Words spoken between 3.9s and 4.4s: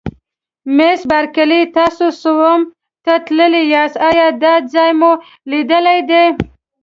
ایا